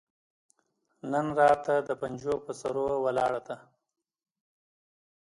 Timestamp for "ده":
3.47-3.57